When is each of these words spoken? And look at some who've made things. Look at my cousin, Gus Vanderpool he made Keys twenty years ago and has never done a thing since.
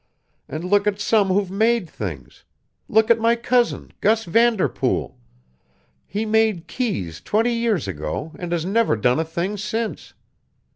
And 0.49 0.63
look 0.63 0.87
at 0.87 0.99
some 0.99 1.27
who've 1.27 1.51
made 1.51 1.87
things. 1.87 2.43
Look 2.89 3.11
at 3.11 3.19
my 3.19 3.35
cousin, 3.35 3.93
Gus 4.01 4.25
Vanderpool 4.25 5.15
he 6.07 6.25
made 6.25 6.65
Keys 6.65 7.21
twenty 7.23 7.53
years 7.53 7.87
ago 7.87 8.31
and 8.39 8.51
has 8.51 8.65
never 8.65 8.95
done 8.95 9.19
a 9.19 9.23
thing 9.23 9.57
since. 9.57 10.15